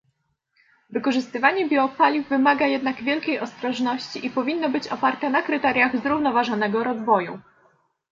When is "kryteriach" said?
5.41-5.97